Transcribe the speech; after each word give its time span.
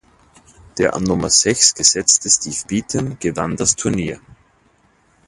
Der 0.79 0.95
an 0.95 1.03
Nummer 1.03 1.29
Sechs 1.29 1.75
gesetzte 1.75 2.27
Steve 2.27 2.57
Beaton 2.67 3.17
gewann 3.19 3.55
das 3.55 3.75
Turnier. 3.75 4.19